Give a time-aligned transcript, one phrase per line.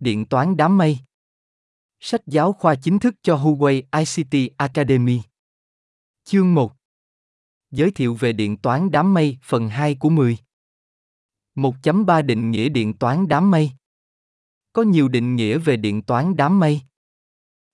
[0.00, 0.98] Điện toán đám mây
[2.00, 5.20] Sách giáo khoa chính thức cho Huawei ICT Academy
[6.24, 6.72] Chương 1
[7.70, 10.38] Giới thiệu về điện toán đám mây phần 2 của 10
[11.54, 13.70] 1.3 Định nghĩa điện toán đám mây
[14.72, 16.80] Có nhiều định nghĩa về điện toán đám mây.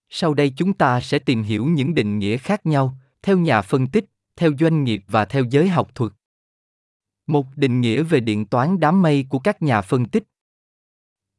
[0.09, 3.87] Sau đây chúng ta sẽ tìm hiểu những định nghĩa khác nhau, theo nhà phân
[3.87, 4.05] tích,
[4.37, 6.13] theo doanh nghiệp và theo giới học thuật.
[7.27, 10.25] Một định nghĩa về điện toán đám mây của các nhà phân tích.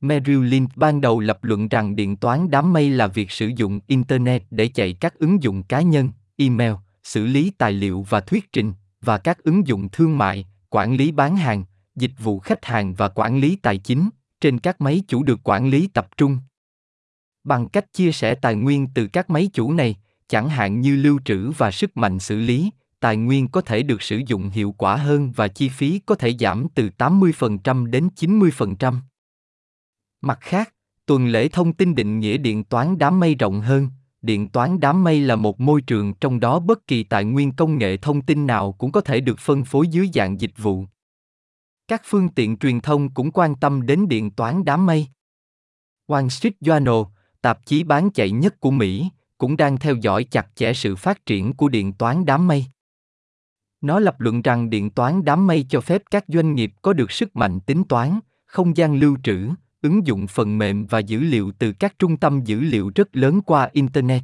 [0.01, 3.79] Merrill Lynch ban đầu lập luận rằng điện toán đám mây là việc sử dụng
[3.87, 6.73] Internet để chạy các ứng dụng cá nhân, email,
[7.03, 11.11] xử lý tài liệu và thuyết trình, và các ứng dụng thương mại, quản lý
[11.11, 11.63] bán hàng,
[11.95, 14.09] dịch vụ khách hàng và quản lý tài chính,
[14.41, 16.37] trên các máy chủ được quản lý tập trung.
[17.43, 19.95] Bằng cách chia sẻ tài nguyên từ các máy chủ này,
[20.27, 24.01] chẳng hạn như lưu trữ và sức mạnh xử lý, tài nguyên có thể được
[24.01, 28.93] sử dụng hiệu quả hơn và chi phí có thể giảm từ 80% đến 90%.
[30.27, 30.73] Mặt khác,
[31.05, 33.89] tuần lễ thông tin định nghĩa điện toán đám mây rộng hơn,
[34.21, 37.77] điện toán đám mây là một môi trường trong đó bất kỳ tài nguyên công
[37.77, 40.85] nghệ thông tin nào cũng có thể được phân phối dưới dạng dịch vụ.
[41.87, 45.07] Các phương tiện truyền thông cũng quan tâm đến điện toán đám mây.
[46.07, 47.05] Wall Street Journal,
[47.41, 51.25] tạp chí bán chạy nhất của Mỹ, cũng đang theo dõi chặt chẽ sự phát
[51.25, 52.65] triển của điện toán đám mây.
[53.81, 57.11] Nó lập luận rằng điện toán đám mây cho phép các doanh nghiệp có được
[57.11, 59.49] sức mạnh tính toán, không gian lưu trữ,
[59.87, 63.41] ứng dụng phần mềm và dữ liệu từ các trung tâm dữ liệu rất lớn
[63.41, 64.23] qua internet.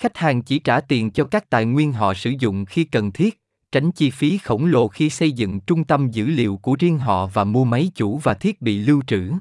[0.00, 3.40] Khách hàng chỉ trả tiền cho các tài nguyên họ sử dụng khi cần thiết,
[3.72, 7.26] tránh chi phí khổng lồ khi xây dựng trung tâm dữ liệu của riêng họ
[7.26, 9.32] và mua máy chủ và thiết bị lưu trữ.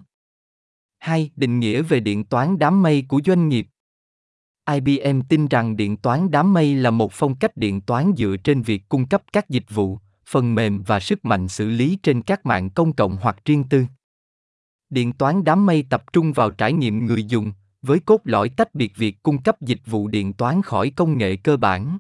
[1.00, 1.32] 2.
[1.36, 3.68] Định nghĩa về điện toán đám mây của doanh nghiệp.
[4.72, 8.62] IBM tin rằng điện toán đám mây là một phong cách điện toán dựa trên
[8.62, 12.46] việc cung cấp các dịch vụ, phần mềm và sức mạnh xử lý trên các
[12.46, 13.86] mạng công cộng hoặc riêng tư.
[14.90, 18.76] Điện toán đám mây tập trung vào trải nghiệm người dùng, với cốt lõi tách
[18.76, 22.00] biệt việc cung cấp dịch vụ điện toán khỏi công nghệ cơ bản.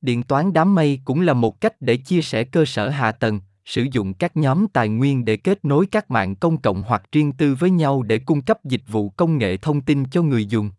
[0.00, 3.40] Điện toán đám mây cũng là một cách để chia sẻ cơ sở hạ tầng,
[3.64, 7.32] sử dụng các nhóm tài nguyên để kết nối các mạng công cộng hoặc riêng
[7.32, 10.70] tư với nhau để cung cấp dịch vụ công nghệ thông tin cho người dùng.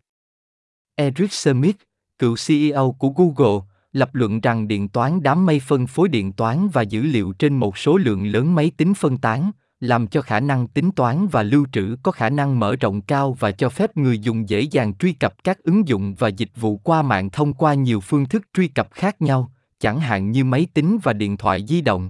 [0.96, 1.76] Eric Schmidt,
[2.20, 6.68] cựu CEO của Google, lập luận rằng điện toán đám mây phân phối điện toán
[6.74, 10.40] và dữ liệu trên một số lượng lớn máy tính phân tán, làm cho khả
[10.40, 13.98] năng tính toán và lưu trữ có khả năng mở rộng cao và cho phép
[13.98, 17.54] người dùng dễ dàng truy cập các ứng dụng và dịch vụ qua mạng thông
[17.54, 21.38] qua nhiều phương thức truy cập khác nhau, chẳng hạn như máy tính và điện
[21.38, 22.10] thoại di động.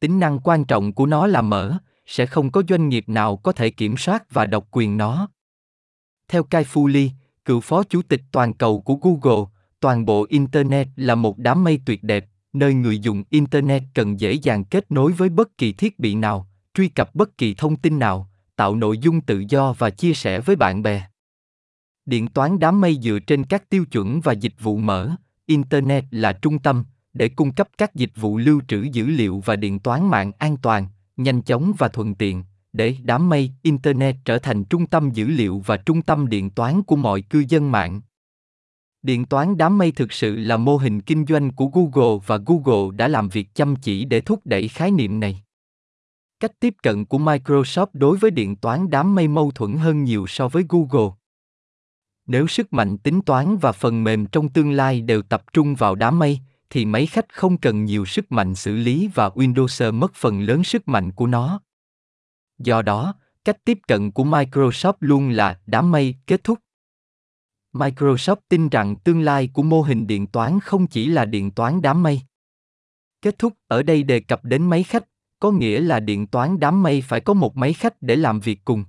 [0.00, 3.52] Tính năng quan trọng của nó là mở, sẽ không có doanh nghiệp nào có
[3.52, 5.28] thể kiểm soát và độc quyền nó.
[6.28, 7.08] Theo Kai Fu Lee,
[7.44, 9.44] cựu phó chủ tịch toàn cầu của Google,
[9.80, 14.32] toàn bộ Internet là một đám mây tuyệt đẹp, nơi người dùng Internet cần dễ
[14.32, 17.98] dàng kết nối với bất kỳ thiết bị nào, truy cập bất kỳ thông tin
[17.98, 21.02] nào, tạo nội dung tự do và chia sẻ với bạn bè.
[22.06, 25.10] Điện toán đám mây dựa trên các tiêu chuẩn và dịch vụ mở,
[25.46, 29.56] Internet là trung tâm để cung cấp các dịch vụ lưu trữ dữ liệu và
[29.56, 30.86] điện toán mạng an toàn,
[31.16, 35.62] nhanh chóng và thuận tiện, để đám mây Internet trở thành trung tâm dữ liệu
[35.66, 38.00] và trung tâm điện toán của mọi cư dân mạng.
[39.02, 42.96] Điện toán đám mây thực sự là mô hình kinh doanh của Google và Google
[42.96, 45.43] đã làm việc chăm chỉ để thúc đẩy khái niệm này.
[46.44, 50.26] Cách tiếp cận của Microsoft đối với điện toán đám mây mâu thuẫn hơn nhiều
[50.26, 51.14] so với Google.
[52.26, 55.94] Nếu sức mạnh tính toán và phần mềm trong tương lai đều tập trung vào
[55.94, 56.40] đám mây,
[56.70, 60.64] thì máy khách không cần nhiều sức mạnh xử lý và Windows mất phần lớn
[60.64, 61.60] sức mạnh của nó.
[62.58, 66.58] Do đó, cách tiếp cận của Microsoft luôn là đám mây kết thúc.
[67.72, 71.82] Microsoft tin rằng tương lai của mô hình điện toán không chỉ là điện toán
[71.82, 72.20] đám mây.
[73.22, 75.04] Kết thúc ở đây đề cập đến máy khách,
[75.44, 78.64] có nghĩa là điện toán đám mây phải có một máy khách để làm việc
[78.64, 78.84] cùng.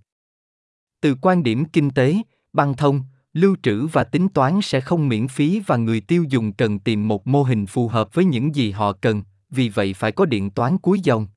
[1.02, 2.18] Từ quan điểm kinh tế,
[2.54, 3.02] băng thông,
[3.34, 7.08] lưu trữ và tính toán sẽ không miễn phí và người tiêu dùng cần tìm
[7.08, 10.50] một mô hình phù hợp với những gì họ cần, vì vậy phải có điện
[10.50, 11.28] toán cuối dòng.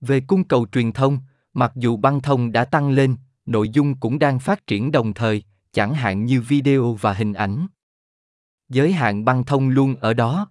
[0.00, 1.18] Về cung cầu truyền thông,
[1.52, 3.16] mặc dù băng thông đã tăng lên,
[3.46, 5.42] nội dung cũng đang phát triển đồng thời,
[5.72, 7.66] chẳng hạn như video và hình ảnh.
[8.68, 10.50] Giới hạn băng thông luôn ở đó.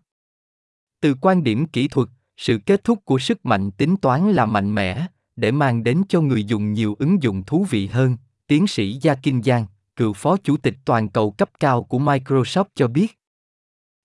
[1.01, 4.75] Từ quan điểm kỹ thuật, sự kết thúc của sức mạnh tính toán là mạnh
[4.75, 8.17] mẽ, để mang đến cho người dùng nhiều ứng dụng thú vị hơn,
[8.47, 9.65] tiến sĩ Gia Kinh Giang,
[9.95, 13.19] cựu phó chủ tịch toàn cầu cấp cao của Microsoft cho biết.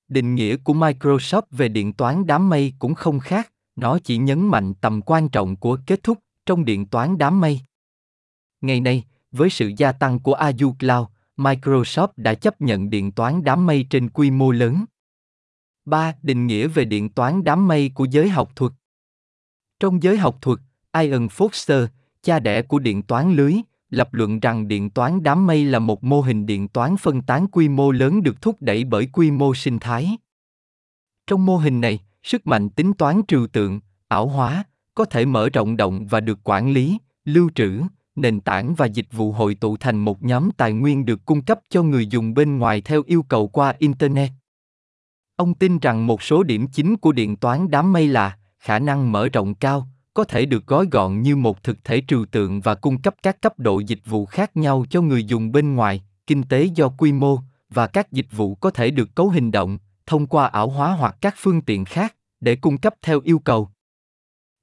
[0.09, 4.49] Định nghĩa của Microsoft về điện toán đám mây cũng không khác, nó chỉ nhấn
[4.49, 7.61] mạnh tầm quan trọng của kết thúc trong điện toán đám mây.
[8.61, 13.45] Ngày nay, với sự gia tăng của Azure Cloud, Microsoft đã chấp nhận điện toán
[13.45, 14.85] đám mây trên quy mô lớn.
[15.85, 16.15] 3.
[16.23, 18.73] Định nghĩa về điện toán đám mây của giới học thuật
[19.81, 20.59] Trong giới học thuật,
[20.93, 21.87] Ian Foster,
[22.23, 23.55] cha đẻ của điện toán lưới,
[23.91, 27.47] lập luận rằng điện toán đám mây là một mô hình điện toán phân tán
[27.47, 30.17] quy mô lớn được thúc đẩy bởi quy mô sinh thái.
[31.27, 35.49] Trong mô hình này, sức mạnh tính toán trừu tượng, ảo hóa, có thể mở
[35.49, 37.83] rộng động và được quản lý, lưu trữ,
[38.17, 41.61] nền tảng và dịch vụ hội tụ thành một nhóm tài nguyên được cung cấp
[41.69, 44.31] cho người dùng bên ngoài theo yêu cầu qua internet
[45.41, 49.13] ông tin rằng một số điểm chính của điện toán đám mây là khả năng
[49.13, 52.75] mở rộng cao, có thể được gói gọn như một thực thể trừu tượng và
[52.75, 56.43] cung cấp các cấp độ dịch vụ khác nhau cho người dùng bên ngoài, kinh
[56.43, 57.39] tế do quy mô,
[57.71, 61.17] và các dịch vụ có thể được cấu hình động, thông qua ảo hóa hoặc
[61.21, 63.69] các phương tiện khác, để cung cấp theo yêu cầu.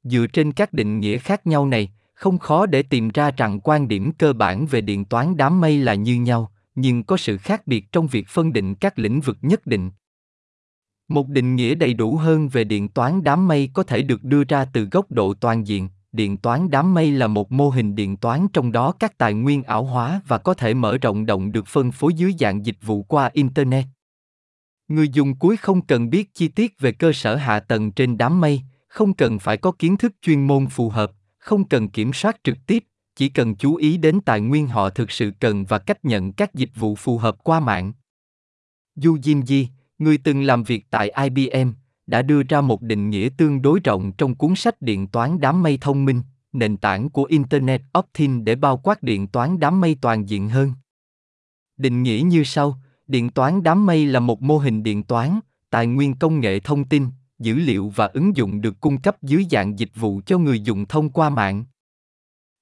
[0.04, 3.88] Dựa trên các định nghĩa khác nhau này, không khó để tìm ra rằng quan
[3.88, 7.68] điểm cơ bản về điện toán đám mây là như nhau, nhưng có sự khác
[7.68, 9.92] biệt trong việc phân định các lĩnh vực nhất định
[11.08, 14.44] một định nghĩa đầy đủ hơn về điện toán đám mây có thể được đưa
[14.44, 18.18] ra từ góc độ toàn diện điện toán đám mây là một mô hình điện
[18.18, 21.68] toán trong đó các tài nguyên ảo hóa và có thể mở rộng động được
[21.68, 23.86] phân phối dưới dạng dịch vụ qua internet
[24.88, 28.42] người dùng cuối không cần biết chi tiết về cơ sở hạ tầng trên đám
[28.42, 32.38] mây không cần phải có kiến thức chuyên môn phù hợp không cần kiểm soát
[32.44, 32.84] trực tiếp
[33.18, 36.54] chỉ cần chú ý đến tài nguyên họ thực sự cần và cách nhận các
[36.54, 37.94] dịch vụ phù hợp qua mạng.
[39.04, 39.66] Yu Jinji,
[40.00, 41.70] người từng làm việc tại IBM,
[42.08, 45.64] đã đưa ra một định nghĩa tương đối rộng trong cuốn sách Điện toán đám
[45.64, 46.22] mây thông minh,
[46.54, 50.50] nền tảng của Internet of Things để bao quát điện toán đám mây toàn diện
[50.50, 50.74] hơn.
[51.78, 52.78] Định nghĩa như sau,
[53.08, 55.40] điện toán đám mây là một mô hình điện toán,
[55.70, 57.08] tài nguyên công nghệ thông tin,
[57.40, 60.86] dữ liệu và ứng dụng được cung cấp dưới dạng dịch vụ cho người dùng
[60.86, 61.66] thông qua mạng.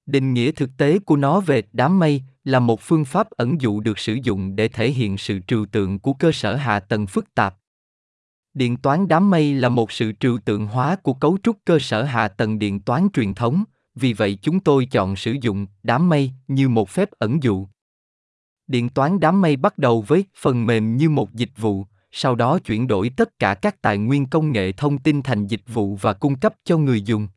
[0.06, 3.80] Định nghĩa thực tế của nó về đám mây là một phương pháp ẩn dụ
[3.80, 7.34] được sử dụng để thể hiện sự trừu tượng của cơ sở hạ tầng phức
[7.34, 7.56] tạp.
[8.54, 12.02] Điện toán đám mây là một sự trừu tượng hóa của cấu trúc cơ sở
[12.02, 13.64] hạ tầng điện toán truyền thống,
[13.94, 17.68] vì vậy chúng tôi chọn sử dụng đám mây như một phép ẩn dụ.
[18.66, 22.58] Điện toán đám mây bắt đầu với phần mềm như một dịch vụ, sau đó
[22.58, 26.12] chuyển đổi tất cả các tài nguyên công nghệ thông tin thành dịch vụ và
[26.12, 27.28] cung cấp cho người dùng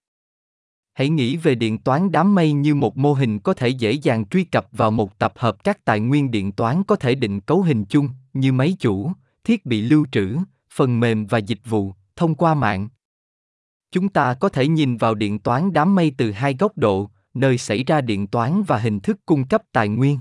[0.99, 4.25] hãy nghĩ về điện toán đám mây như một mô hình có thể dễ dàng
[4.25, 7.61] truy cập vào một tập hợp các tài nguyên điện toán có thể định cấu
[7.61, 9.11] hình chung, như máy chủ,
[9.43, 10.37] thiết bị lưu trữ,
[10.71, 12.89] phần mềm và dịch vụ, thông qua mạng.
[13.91, 17.57] Chúng ta có thể nhìn vào điện toán đám mây từ hai góc độ, nơi
[17.57, 20.19] xảy ra điện toán và hình thức cung cấp tài nguyên.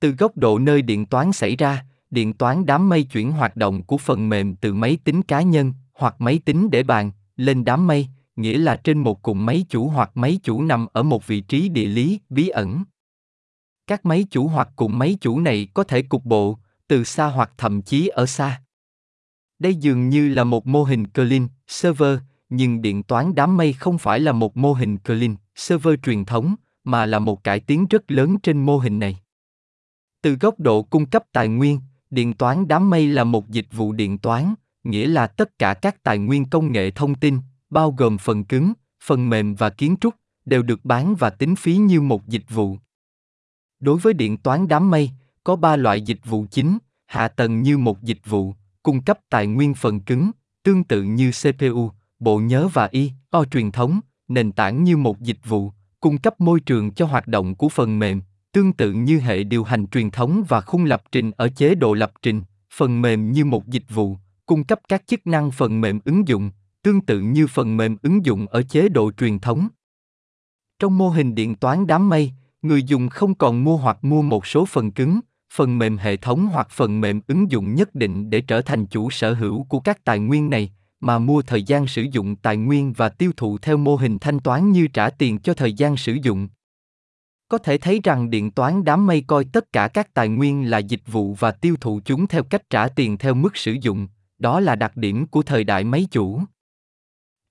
[0.00, 3.82] Từ góc độ nơi điện toán xảy ra, điện toán đám mây chuyển hoạt động
[3.82, 7.86] của phần mềm từ máy tính cá nhân hoặc máy tính để bàn, lên đám
[7.86, 11.40] mây nghĩa là trên một cụm máy chủ hoặc máy chủ nằm ở một vị
[11.40, 12.84] trí địa lý bí ẩn.
[13.86, 16.58] Các máy chủ hoặc cụm máy chủ này có thể cục bộ,
[16.88, 18.62] từ xa hoặc thậm chí ở xa.
[19.58, 22.18] Đây dường như là một mô hình client server,
[22.48, 26.54] nhưng điện toán đám mây không phải là một mô hình client server truyền thống,
[26.84, 29.18] mà là một cải tiến rất lớn trên mô hình này.
[30.22, 31.80] Từ góc độ cung cấp tài nguyên,
[32.10, 36.02] điện toán đám mây là một dịch vụ điện toán, nghĩa là tất cả các
[36.02, 37.38] tài nguyên công nghệ thông tin,
[37.72, 38.72] bao gồm phần cứng,
[39.04, 40.14] phần mềm và kiến trúc,
[40.44, 42.76] đều được bán và tính phí như một dịch vụ.
[43.80, 45.10] Đối với điện toán đám mây,
[45.44, 49.46] có ba loại dịch vụ chính, hạ tầng như một dịch vụ, cung cấp tài
[49.46, 50.30] nguyên phần cứng,
[50.62, 55.40] tương tự như CPU, bộ nhớ và I/O truyền thống, nền tảng như một dịch
[55.44, 58.22] vụ, cung cấp môi trường cho hoạt động của phần mềm,
[58.52, 61.94] tương tự như hệ điều hành truyền thống và khung lập trình ở chế độ
[61.94, 62.42] lập trình,
[62.74, 66.50] phần mềm như một dịch vụ, cung cấp các chức năng phần mềm ứng dụng,
[66.82, 69.68] tương tự như phần mềm ứng dụng ở chế độ truyền thống.
[70.78, 74.46] Trong mô hình điện toán đám mây, người dùng không còn mua hoặc mua một
[74.46, 75.20] số phần cứng,
[75.54, 79.10] phần mềm hệ thống hoặc phần mềm ứng dụng nhất định để trở thành chủ
[79.10, 82.92] sở hữu của các tài nguyên này, mà mua thời gian sử dụng tài nguyên
[82.92, 86.16] và tiêu thụ theo mô hình thanh toán như trả tiền cho thời gian sử
[86.22, 86.48] dụng.
[87.48, 90.78] Có thể thấy rằng điện toán đám mây coi tất cả các tài nguyên là
[90.78, 94.08] dịch vụ và tiêu thụ chúng theo cách trả tiền theo mức sử dụng,
[94.38, 96.40] đó là đặc điểm của thời đại máy chủ.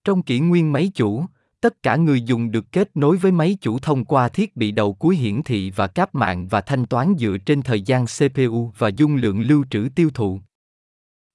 [0.03, 1.25] Trong kỷ nguyên máy chủ,
[1.61, 4.93] tất cả người dùng được kết nối với máy chủ thông qua thiết bị đầu
[4.93, 8.87] cuối hiển thị và cáp mạng và thanh toán dựa trên thời gian CPU và
[8.87, 10.39] dung lượng lưu trữ tiêu thụ.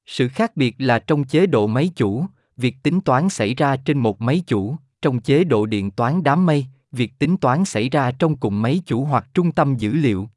[0.07, 2.25] Sự khác biệt là trong chế độ máy chủ,
[2.57, 6.47] việc tính toán xảy ra trên một máy chủ, trong chế độ điện toán đám
[6.47, 10.29] mây, việc tính toán xảy ra trong cùng máy chủ hoặc trung tâm dữ liệu.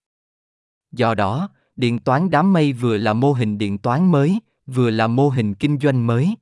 [0.92, 5.08] Do đó, điện toán đám mây vừa là mô hình điện toán mới, vừa là
[5.08, 6.36] mô hình kinh doanh mới.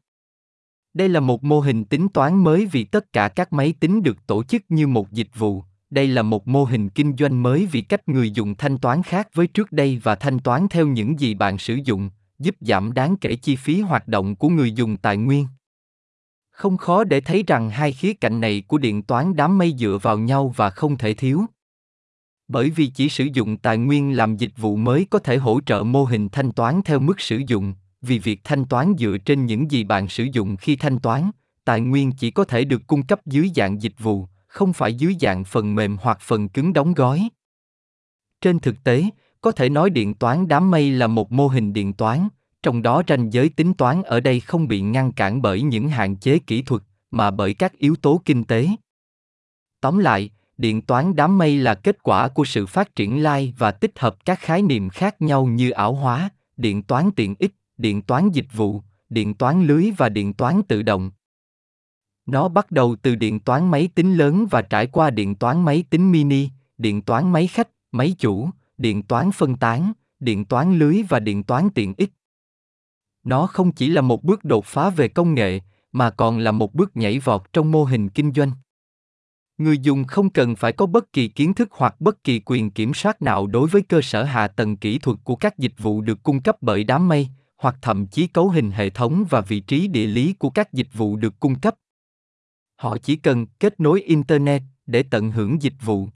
[0.98, 4.28] Đây là một mô hình tính toán mới vì tất cả các máy tính được
[4.28, 5.64] tổ chức như một dịch vụ.
[5.90, 9.28] Đây là một mô hình kinh doanh mới vì cách người dùng thanh toán khác
[9.34, 13.18] với trước đây và thanh toán theo những gì bạn sử dụng, giúp giảm đáng
[13.18, 15.48] kể chi phí hoạt động của người dùng tài nguyên.
[16.52, 20.00] Không khó để thấy rằng hai khía cạnh này của điện toán đám mây dựa
[20.02, 21.46] vào nhau và không thể thiếu.
[22.48, 25.84] Bởi vì chỉ sử dụng tài nguyên làm dịch vụ mới có thể hỗ trợ
[25.84, 29.72] mô hình thanh toán theo mức sử dụng, vì việc thanh toán dựa trên những
[29.72, 31.32] gì bạn sử dụng khi thanh toán,
[31.66, 35.16] tài nguyên chỉ có thể được cung cấp dưới dạng dịch vụ, không phải dưới
[35.22, 37.30] dạng phần mềm hoặc phần cứng đóng gói.
[38.42, 39.04] Trên thực tế,
[39.42, 42.28] có thể nói điện toán đám mây là một mô hình điện toán,
[42.64, 46.16] trong đó ranh giới tính toán ở đây không bị ngăn cản bởi những hạn
[46.16, 48.68] chế kỹ thuật, mà bởi các yếu tố kinh tế.
[49.82, 53.72] Tóm lại, điện toán đám mây là kết quả của sự phát triển lai và
[53.72, 58.02] tích hợp các khái niệm khác nhau như ảo hóa, điện toán tiện ích, điện
[58.02, 61.12] toán dịch vụ, điện toán lưới và điện toán tự động.
[62.26, 65.84] Nó bắt đầu từ điện toán máy tính lớn và trải qua điện toán máy
[65.90, 71.04] tính mini, điện toán máy khách, máy chủ, điện toán phân tán, điện toán lưới
[71.10, 72.12] và điện toán tiện ích.
[73.24, 75.60] Nó không chỉ là một bước đột phá về công nghệ,
[75.92, 78.52] mà còn là một bước nhảy vọt trong mô hình kinh doanh.
[79.58, 82.94] Người dùng không cần phải có bất kỳ kiến thức hoặc bất kỳ quyền kiểm
[82.94, 86.24] soát nào đối với cơ sở hạ tầng kỹ thuật của các dịch vụ được
[86.24, 89.88] cung cấp bởi đám mây, hoặc thậm chí cấu hình hệ thống và vị trí
[89.88, 91.76] địa lý của các dịch vụ được cung cấp.
[92.76, 96.08] Họ chỉ cần kết nối internet để tận hưởng dịch vụ.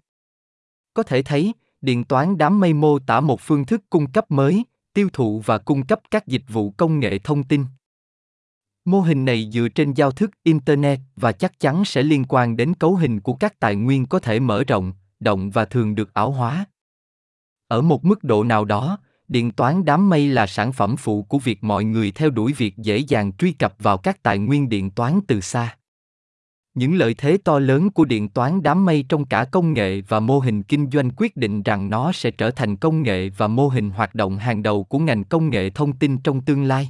[0.94, 4.64] Có thể thấy, điện toán đám mây mô tả một phương thức cung cấp mới,
[4.94, 7.66] tiêu thụ và cung cấp các dịch vụ công nghệ thông tin.
[8.86, 12.74] Mô hình này dựa trên giao thức internet và chắc chắn sẽ liên quan đến
[12.74, 16.32] cấu hình của các tài nguyên có thể mở rộng, động và thường được ảo
[16.32, 16.66] hóa.
[17.68, 18.98] Ở một mức độ nào đó,
[19.32, 22.78] điện toán đám mây là sản phẩm phụ của việc mọi người theo đuổi việc
[22.78, 25.76] dễ dàng truy cập vào các tài nguyên điện toán từ xa.
[26.74, 30.20] Những lợi thế to lớn của điện toán đám mây trong cả công nghệ và
[30.20, 33.68] mô hình kinh doanh quyết định rằng nó sẽ trở thành công nghệ và mô
[33.68, 36.90] hình hoạt động hàng đầu của ngành công nghệ thông tin trong tương lai.